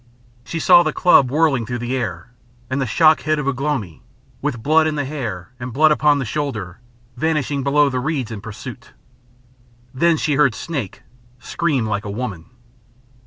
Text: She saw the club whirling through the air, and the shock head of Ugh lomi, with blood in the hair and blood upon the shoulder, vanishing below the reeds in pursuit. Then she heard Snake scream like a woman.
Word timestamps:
She 0.43 0.59
saw 0.59 0.81
the 0.81 0.91
club 0.93 1.29
whirling 1.29 1.67
through 1.67 1.77
the 1.77 1.95
air, 1.95 2.31
and 2.71 2.81
the 2.81 2.87
shock 2.87 3.21
head 3.21 3.37
of 3.37 3.47
Ugh 3.47 3.61
lomi, 3.61 4.01
with 4.41 4.63
blood 4.63 4.87
in 4.87 4.95
the 4.95 5.05
hair 5.05 5.51
and 5.59 5.71
blood 5.71 5.91
upon 5.91 6.17
the 6.17 6.25
shoulder, 6.25 6.79
vanishing 7.17 7.61
below 7.61 7.87
the 7.87 7.99
reeds 7.99 8.31
in 8.31 8.41
pursuit. 8.41 8.93
Then 9.93 10.17
she 10.17 10.33
heard 10.37 10.55
Snake 10.55 11.03
scream 11.37 11.85
like 11.85 12.03
a 12.05 12.09
woman. 12.09 12.45